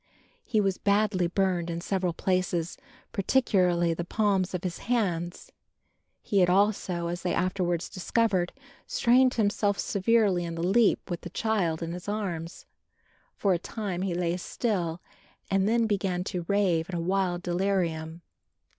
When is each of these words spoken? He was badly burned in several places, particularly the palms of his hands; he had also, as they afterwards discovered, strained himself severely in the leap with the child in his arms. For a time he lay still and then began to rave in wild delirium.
He 0.43 0.59
was 0.59 0.79
badly 0.79 1.27
burned 1.27 1.69
in 1.69 1.79
several 1.79 2.11
places, 2.11 2.75
particularly 3.11 3.93
the 3.93 4.03
palms 4.03 4.55
of 4.55 4.63
his 4.63 4.79
hands; 4.79 5.51
he 6.23 6.39
had 6.39 6.49
also, 6.49 7.05
as 7.05 7.21
they 7.21 7.35
afterwards 7.35 7.87
discovered, 7.87 8.51
strained 8.87 9.35
himself 9.35 9.77
severely 9.77 10.43
in 10.43 10.55
the 10.55 10.63
leap 10.65 11.07
with 11.11 11.21
the 11.21 11.29
child 11.29 11.83
in 11.83 11.91
his 11.91 12.09
arms. 12.09 12.65
For 13.35 13.53
a 13.53 13.59
time 13.59 14.01
he 14.01 14.15
lay 14.15 14.35
still 14.37 15.03
and 15.51 15.67
then 15.69 15.85
began 15.85 16.23
to 16.23 16.45
rave 16.47 16.89
in 16.89 17.05
wild 17.05 17.43
delirium. 17.43 18.23